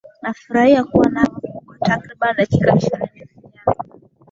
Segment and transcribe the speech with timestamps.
[0.21, 1.27] nafurahi kuwa nawe
[1.67, 3.83] kwa takribani dakika ishirini zijazo